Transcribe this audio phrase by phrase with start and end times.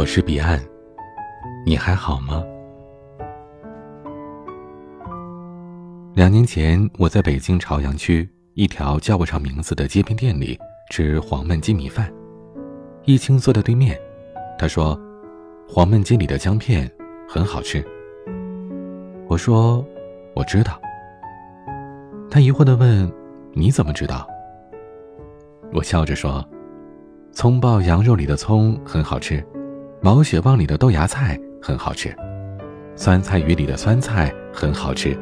[0.00, 0.58] 我是彼岸，
[1.66, 2.42] 你还好吗？
[6.14, 12.10] 两年前，我在北京朝阳区一条叫不上名字的街边店里吃黄焖鸡米饭，
[13.04, 14.00] 一清坐在对面，
[14.58, 14.98] 他说
[15.68, 16.90] ：“黄焖鸡里的姜片
[17.28, 17.86] 很好吃。”
[19.28, 19.84] 我说
[20.34, 20.80] ：“我知道。”
[22.30, 23.12] 他疑惑的问
[23.52, 24.26] ：“你怎么知道？”
[25.74, 26.42] 我笑着说
[27.32, 29.46] ：“葱爆羊肉里的葱很好吃。”
[30.02, 32.16] 毛血旺里的豆芽菜很好吃，
[32.96, 35.14] 酸菜鱼里的酸菜很好吃，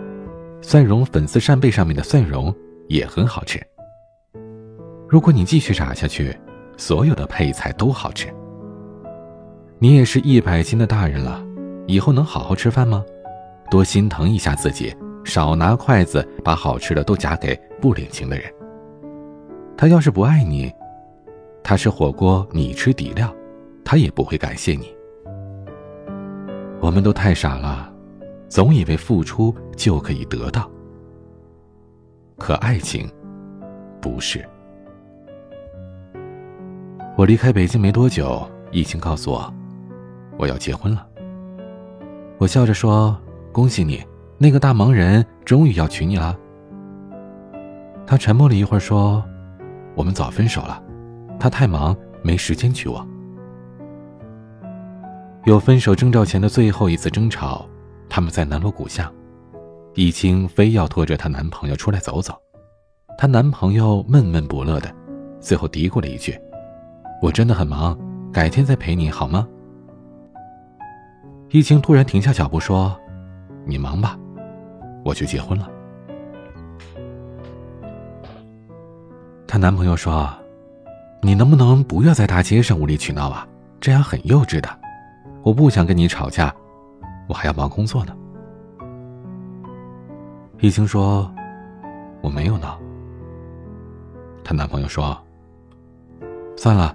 [0.62, 2.54] 蒜蓉粉丝扇贝上面的蒜蓉
[2.86, 3.60] 也很好吃。
[5.08, 6.32] 如果你继续炸下去，
[6.76, 8.28] 所有的配菜都好吃。
[9.80, 11.44] 你也是一百斤的大人了，
[11.88, 13.04] 以后能好好吃饭吗？
[13.68, 18.48] 多心疼一下自己，少拿筷子把好吃的都夹给不领情的人。
[19.76, 20.72] 他要是不爱你，
[21.64, 23.34] 他吃火锅，你吃底料。
[23.90, 24.94] 他也不会感谢你。
[26.78, 27.90] 我们都太傻了，
[28.46, 30.70] 总以为付出就可以得到。
[32.36, 33.10] 可爱情，
[33.98, 34.46] 不是。
[37.16, 39.50] 我离开北京没多久，疫情告诉我，
[40.36, 41.06] 我要结婚了。
[42.36, 43.18] 我笑着说
[43.52, 44.04] ：“恭喜你，
[44.36, 46.38] 那个大忙人终于要娶你了。”
[48.06, 49.24] 他沉默了一会儿，说
[49.96, 50.82] ：“我们早分手了，
[51.40, 53.02] 他太忙，没时间娶我。”
[55.48, 57.66] 有分手征兆前的最后一次争吵，
[58.06, 59.10] 他们在南锣鼓巷，
[59.94, 62.38] 易清非要拖着她男朋友出来走走，
[63.16, 64.94] 她男朋友闷闷不乐的，
[65.40, 66.38] 最后嘀咕了一句
[67.22, 67.98] ：“我真的很忙，
[68.30, 69.48] 改天再陪你好吗？”
[71.48, 72.94] 易清突然停下脚步说
[73.64, 74.18] ：“你忙吧，
[75.02, 75.66] 我去结婚了。”
[79.48, 80.28] 她男朋友说
[81.24, 83.48] ：“你能不能不要在大街上无理取闹啊？
[83.80, 84.68] 这样很幼稚的。”
[85.42, 86.54] 我不想跟你吵架，
[87.28, 88.14] 我还要忙工作呢。
[90.60, 91.30] 易清说
[92.20, 92.78] ：“我没有闹。”
[94.44, 95.16] 她男朋友说
[96.56, 96.94] ：“算了，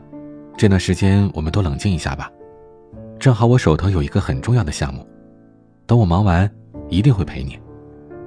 [0.58, 2.30] 这段时间我们都冷静一下吧。
[3.18, 5.08] 正好我手头有一个很重要的项目，
[5.88, 6.50] 等我忙完，
[6.90, 7.58] 一定会陪你。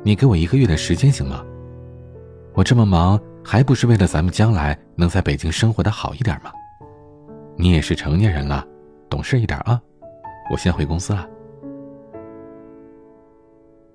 [0.03, 1.45] 你给我一个月的时间行吗？
[2.55, 6.51] 我这么忙，还不是为了咱们将来能在北京生活的好一点吗？
[7.57, 8.67] 你也是成年人了，
[9.11, 9.79] 懂事一点啊。”
[10.51, 11.29] 我先回公司了。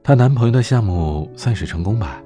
[0.04, 2.22] 她男朋友的项目算是成功吧，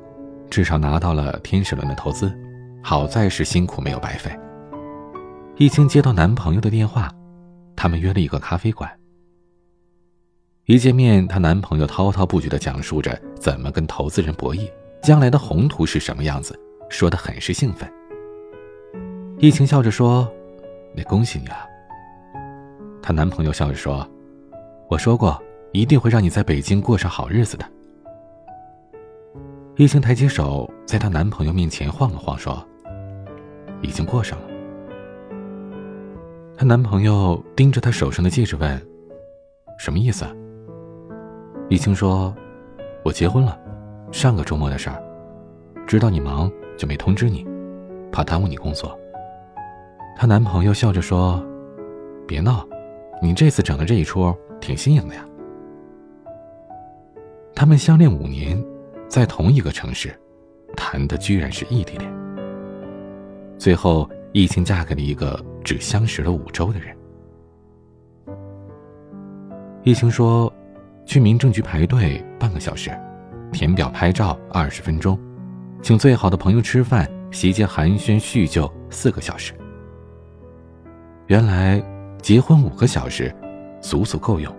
[0.50, 2.34] 至少拿到了天使轮的投资，
[2.82, 4.32] 好在是辛苦没有白费。
[5.58, 7.12] 易清接到男朋友的电话，
[7.76, 8.90] 他们约了一个咖啡馆。
[10.66, 14.72] 一见面，她男朋友滔滔不绝的讲述着怎么跟投资人博弈，
[15.04, 16.58] 将来的宏图是什么样子，
[16.90, 17.88] 说的很是兴奋。
[19.38, 20.28] 易清笑着说
[20.96, 21.68] ：“那恭喜你啊。”
[23.04, 24.10] 她男朋友笑着说。
[24.88, 25.42] 我说过，
[25.72, 27.66] 一定会让你在北京过上好日子的。
[29.78, 32.64] 易清抬起手，在她男朋友面前晃了晃，说
[33.82, 34.46] ：“已经过上了。”
[36.56, 38.82] 她男朋友盯着她手上的戒指问
[39.80, 40.24] ：“什么意思？”
[41.68, 42.34] 易青说
[43.04, 43.60] ：“我结婚了，
[44.12, 45.04] 上个周末的事儿，
[45.88, 47.46] 知道你忙就没通知你，
[48.12, 48.98] 怕耽误你工作。”
[50.16, 51.44] 她男朋友笑着说
[52.28, 52.66] ：“别闹，
[53.20, 54.34] 你这次整的这一出。”
[54.66, 55.24] 挺新颖的呀。
[57.54, 58.62] 他们相恋五年，
[59.08, 60.20] 在同一个城市，
[60.76, 62.12] 谈的居然是异地恋。
[63.60, 66.98] 最后，易清嫁给了一个只相识了五周的人。
[69.84, 70.52] 易清说
[71.06, 72.90] ：“去民政局排队半个小时，
[73.52, 75.18] 填表拍照二十分钟，
[75.84, 79.54] 请最好的朋友吃饭，席间寒暄叙旧四个小时。
[81.28, 81.80] 原来
[82.20, 83.32] 结婚五个小时。”
[83.86, 84.52] 足足够用，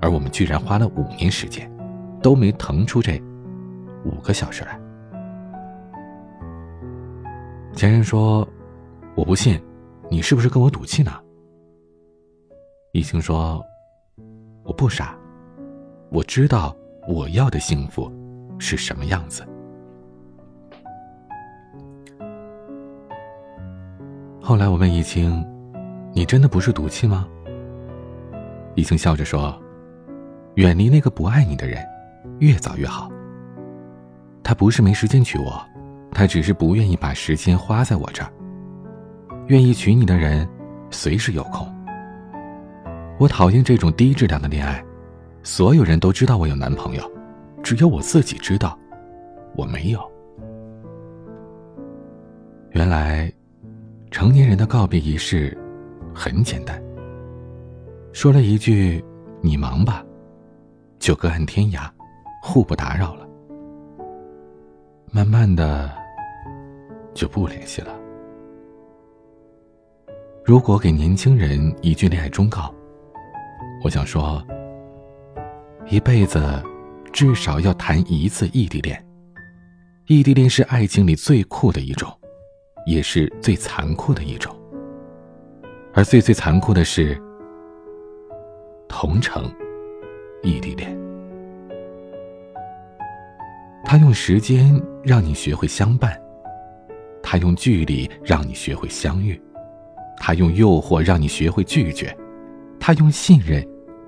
[0.00, 1.68] 而我们居然花了五年时间，
[2.22, 3.20] 都没腾出这
[4.04, 4.80] 五个小时来。
[7.74, 8.48] 前任说
[9.16, 9.60] ：“我不信，
[10.08, 11.10] 你是不是跟我赌气呢？”
[12.94, 13.60] 一清说
[14.62, 15.18] ：“我不傻，
[16.12, 16.72] 我知道
[17.08, 18.08] 我要的幸福
[18.60, 19.44] 是什么样子。”
[24.40, 25.44] 后来我问一清
[26.14, 27.26] ：“你真的不是赌气吗？”
[28.76, 29.58] 易清笑着说
[30.56, 31.82] ：“远离那个不爱你的人，
[32.40, 33.10] 越早越好。
[34.44, 35.60] 他不是没时间娶我，
[36.12, 38.30] 他只是不愿意把时间花在我这儿。
[39.46, 40.46] 愿意娶你的人，
[40.90, 41.66] 随时有空。
[43.18, 44.84] 我讨厌这种低质量的恋爱，
[45.42, 47.12] 所有人都知道我有男朋友，
[47.62, 48.78] 只有我自己知道，
[49.56, 50.00] 我没有。
[52.72, 53.32] 原来，
[54.10, 55.56] 成年人的告别仪式，
[56.14, 56.78] 很简单。”
[58.16, 59.04] 说了一句
[59.44, 60.02] “你忙吧”，
[60.98, 61.86] 就隔岸天涯，
[62.42, 63.28] 互不打扰了。
[65.12, 65.92] 慢慢的，
[67.12, 67.94] 就不联系了。
[70.42, 72.74] 如果给年轻人一句恋爱忠告，
[73.84, 74.42] 我想说：
[75.90, 76.40] 一辈子
[77.12, 79.06] 至少要谈一次异地恋。
[80.06, 82.10] 异地恋是爱情里最酷的一种，
[82.86, 84.58] 也是最残酷的一种。
[85.92, 87.22] 而最最残酷的是。
[88.98, 89.44] 同城，
[90.42, 90.98] 异地恋。
[93.84, 96.18] 他用时间让你学会相伴，
[97.22, 99.38] 他用距离让你学会相遇，
[100.16, 102.16] 他用诱惑让你学会拒绝，
[102.80, 103.62] 他用信任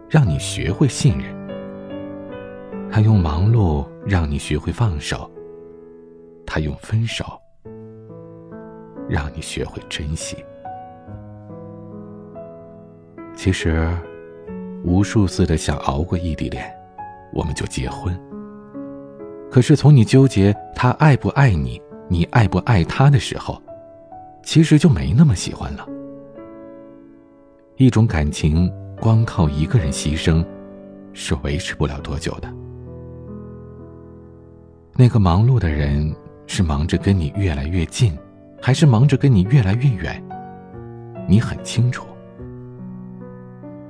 [0.09, 1.37] 让你学会信任，
[2.91, 5.31] 他用忙碌让你学会放手，
[6.47, 7.39] 他用分手
[9.07, 10.43] 让你学会珍惜。
[13.37, 13.95] 其实。
[14.89, 16.67] 无数次的想熬过异地恋，
[17.31, 18.19] 我们就结婚。
[19.51, 23.61] 可是从你纠结他爱不爱你，你爱不爱他的时候，
[24.43, 25.87] 其实就没那么喜欢了。
[27.77, 30.43] 一种感情光靠一个人牺牲，
[31.13, 32.51] 是维持不了多久的。
[34.97, 36.11] 那个忙碌的人
[36.47, 38.17] 是忙着跟你越来越近，
[38.59, 40.25] 还是忙着跟你越来越远？
[41.29, 42.07] 你很清楚。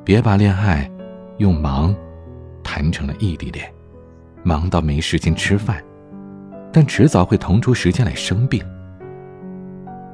[0.09, 0.91] 别把恋爱
[1.37, 1.95] 用忙
[2.65, 3.71] 谈成了异地恋，
[4.43, 5.85] 忙到没时间吃饭，
[6.73, 8.59] 但迟早会腾出时间来生病；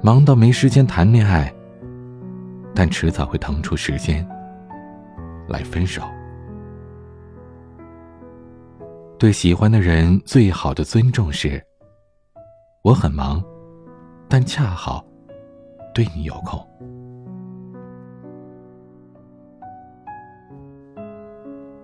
[0.02, 1.54] 忙到没时间谈恋爱，
[2.74, 4.28] 但迟早会腾出时间
[5.46, 6.02] 来分手。
[9.16, 11.64] 对喜欢的人最好的尊重是：
[12.82, 13.40] 我很忙，
[14.28, 15.06] 但恰好
[15.94, 16.60] 对你有空。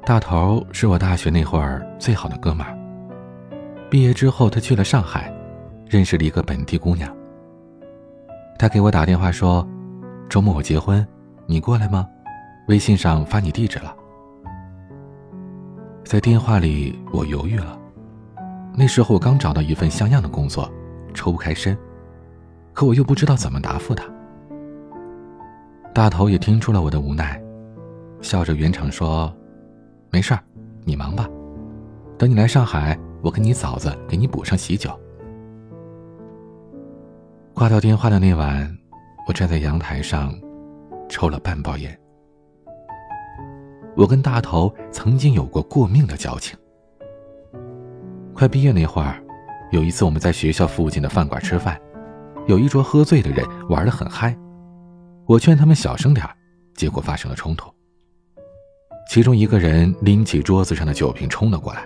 [0.04, 2.76] 大头是我大学那会儿最好的哥们儿。
[3.90, 5.32] 毕业之后，他去了上海，
[5.86, 7.14] 认识了一个本地姑娘。
[8.58, 9.66] 他给我打电话说
[10.28, 11.06] ：“周末我结婚，
[11.46, 12.08] 你过来吗？
[12.68, 13.94] 微信上发你地址了。”
[16.02, 17.78] 在电话里，我犹豫了。
[18.74, 20.70] 那时候我刚找到一份像样的工作，
[21.12, 21.76] 抽不开身，
[22.72, 24.04] 可我又不知道怎么答复他。
[25.92, 27.40] 大头也听出了我的无奈，
[28.22, 29.32] 笑着圆场说。
[30.10, 30.40] 没事儿，
[30.84, 31.28] 你忙吧。
[32.18, 34.90] 等你来上海，我跟你嫂子给你补上喜酒。
[37.54, 38.76] 挂掉电话的那晚，
[39.26, 40.34] 我站在阳台上，
[41.08, 41.96] 抽了半包烟。
[43.96, 46.58] 我跟大头曾经有过过命的交情。
[48.34, 49.22] 快毕业那会儿，
[49.70, 51.78] 有一次我们在学校附近的饭馆吃饭，
[52.46, 54.36] 有一桌喝醉的人玩得很嗨，
[55.26, 56.26] 我劝他们小声点
[56.74, 57.70] 结果发生了冲突。
[59.10, 61.84] 其中一个人拎起桌子上的酒瓶冲了过来，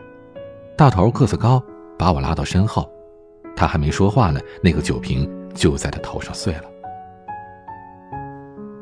[0.76, 1.64] 大头个子高，
[1.98, 2.86] 把我拉到身后。
[3.56, 6.64] 他还没说话呢，那个酒瓶就在他头上碎了。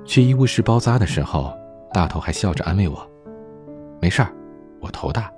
[0.04, 1.56] 去医务室包扎的时候，
[1.92, 3.08] 大头还笑着安慰我
[4.02, 4.32] ：“没事儿，
[4.80, 5.30] 我头大。”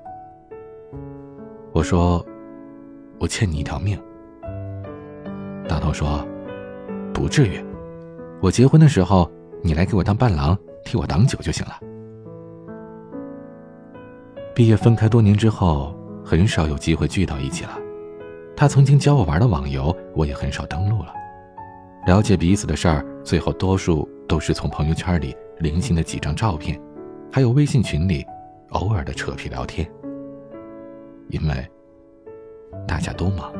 [1.72, 2.24] 我说
[3.20, 4.00] ：“我欠你一条命。”
[5.68, 6.26] 大头说
[7.12, 7.62] ：“不至于，
[8.40, 9.30] 我结婚的时候
[9.62, 10.56] 你来给我当伴郎，
[10.86, 11.78] 替我挡酒就行了。”
[14.54, 15.92] 毕业分开多年之后，
[16.24, 17.76] 很少有机会聚到一起了。
[18.56, 21.12] 他曾经教我玩的网游，我也很少登录了。
[22.06, 26.80] 了解彼此的事儿，最后多数都是从朋友圈里零星的几张照片，
[27.32, 28.24] 还有微信群里
[28.70, 29.90] 偶尔的扯皮聊天。
[31.30, 31.68] 因为
[32.86, 33.52] 大家都忙。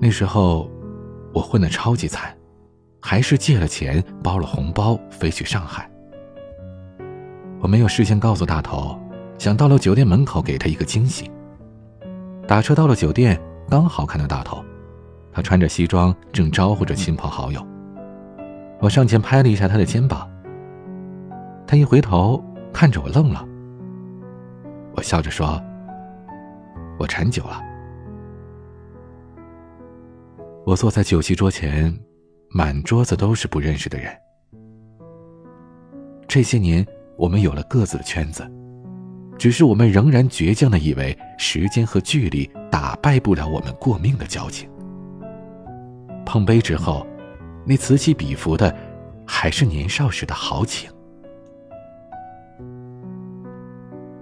[0.00, 0.70] 那时候
[1.34, 2.34] 我混得超级惨，
[3.02, 5.91] 还是借了钱包了红包飞去上海。
[7.62, 8.98] 我没有事先告诉大头，
[9.38, 11.30] 想到了酒店门口给他一个惊喜。
[12.48, 13.40] 打车到了酒店，
[13.70, 14.64] 刚好看到大头，
[15.32, 17.64] 他穿着西装正招呼着亲朋好友。
[18.80, 20.28] 我上前拍了一下他的肩膀，
[21.64, 22.42] 他一回头
[22.72, 23.46] 看着我愣了。
[24.96, 25.62] 我笑着说
[26.98, 27.62] ：“我馋酒了。”
[30.66, 31.96] 我坐在酒席桌前，
[32.50, 34.12] 满桌子都是不认识的人。
[36.26, 36.84] 这些年。
[37.16, 38.50] 我们有了各自的圈子，
[39.38, 44.68] 只是我们仍然倔强的以为时间和距离打败不了我们过命的交情。
[46.24, 47.06] 碰杯之后，
[47.64, 48.74] 那此起彼伏的，
[49.26, 50.90] 还是年少时的豪情。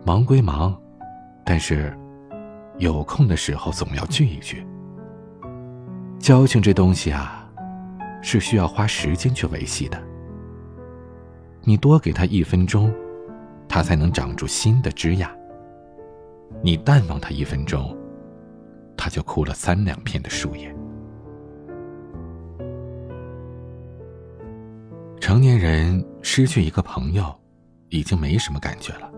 [0.05, 0.77] 忙归忙，
[1.45, 1.97] 但是
[2.79, 4.67] 有空的时候总要聚一聚。
[6.19, 7.49] 交情这东西啊，
[8.21, 10.10] 是需要花时间去维系的。
[11.63, 12.93] 你多给他一分钟，
[13.69, 15.29] 他才能长出新的枝桠；
[16.63, 17.97] 你淡忘他一分钟，
[18.97, 20.75] 他就枯了三两片的树叶。
[25.21, 27.33] 成年人失去一个朋友，
[27.91, 29.11] 已经没什么感觉了。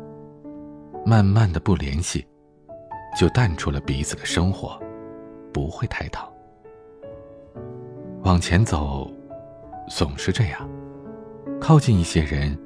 [1.06, 2.26] 慢慢的不联系，
[3.18, 4.78] 就淡出了彼此的生活，
[5.52, 6.28] 不会太疼。
[8.24, 9.10] 往前走，
[9.88, 10.68] 总是这样，
[11.62, 12.58] 靠近一些人，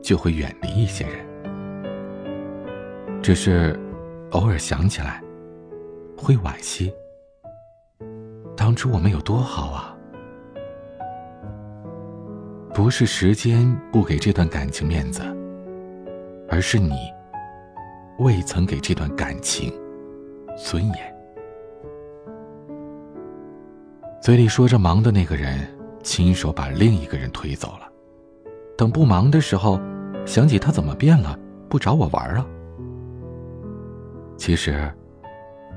[0.00, 1.26] 就会远离一些人。
[3.20, 3.76] 只是
[4.30, 5.20] 偶尔想起来，
[6.16, 6.94] 会惋惜。
[8.56, 9.96] 当初我们有多好啊！
[12.72, 15.20] 不是时间不给这段感情面子，
[16.48, 16.94] 而是你
[18.20, 19.72] 未曾给这段感情
[20.56, 21.16] 尊严。
[24.22, 25.66] 嘴里说着忙的那个人，
[26.04, 27.90] 亲手把另一个人推走了。
[28.76, 29.80] 等不忙的时候，
[30.26, 31.38] 想起他怎么变了，
[31.68, 32.46] 不找我玩啊？
[34.36, 34.92] 其实，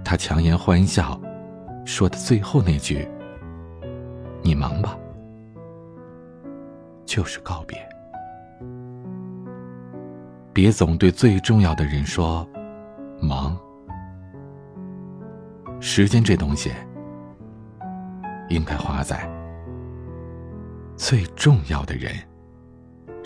[0.03, 1.19] 他强颜欢笑
[1.85, 3.07] 说的最后那句
[4.41, 4.97] ：“你忙吧。”
[7.05, 7.77] 就是告别，
[10.51, 12.45] 别总对最重要的人说
[13.21, 13.57] “忙”。
[15.79, 16.71] 时间这东西，
[18.49, 19.29] 应该花在
[20.95, 22.11] 最重要的人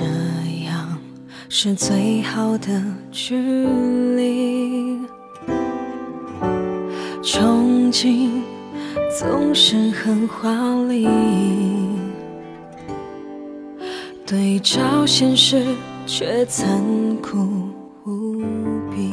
[0.00, 0.06] 这
[0.64, 0.96] 样
[1.50, 4.98] 是最好的距离。
[7.22, 8.30] 憧憬
[9.18, 10.50] 总是很华
[10.88, 11.06] 丽，
[14.24, 15.62] 对照现实
[16.06, 16.80] 却残
[17.16, 17.36] 酷
[18.06, 18.40] 无
[18.90, 19.12] 比。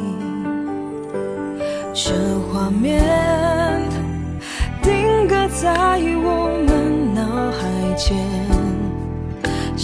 [1.94, 2.14] 这
[2.50, 3.04] 画面
[4.82, 5.36] 定格。
[5.50, 7.58] 在我们脑海
[7.98, 8.16] 间，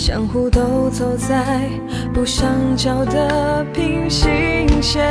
[0.05, 1.61] 相互都走在
[2.13, 5.01] 不相交的平行线。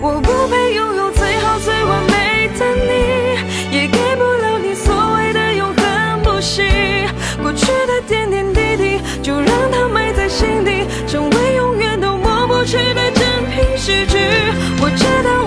[0.00, 6.62] 我不配拥有最好最完美的你，也给不了你所谓的永恒不息。
[7.42, 14.16] 过去的点点滴滴，就让它埋在心底，成为永远都抹不去的真凭实据。
[14.80, 15.44] 我知道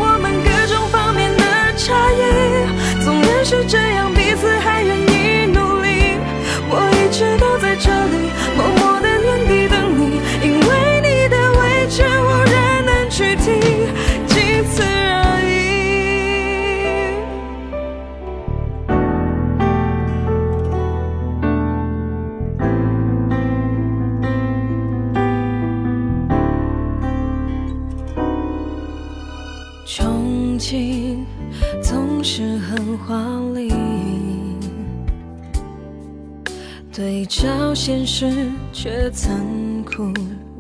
[39.12, 39.36] 残
[39.84, 40.04] 酷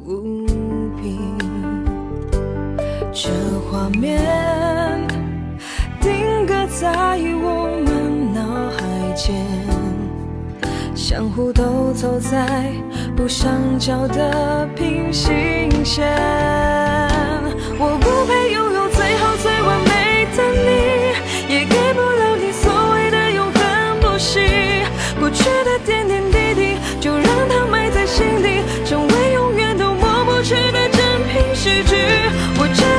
[0.06, 0.46] 无
[1.02, 1.18] 比。
[3.14, 3.30] 这
[3.70, 4.22] 画面
[6.02, 6.92] 定格在
[7.42, 9.34] 我们脑海间，
[10.94, 12.72] 相互都走在
[13.16, 16.06] 不相交的平行线。
[17.80, 20.70] 我不配拥有最好最完美的你，
[21.54, 23.62] 也给不了你所谓的永恒
[24.02, 24.40] 不息。
[25.20, 26.22] 过去的点点。
[26.32, 26.61] 滴滴
[31.64, 32.91] 听，几次。